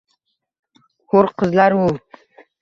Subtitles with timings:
[1.13, 2.01] —Hur qizlar-u-u-u!..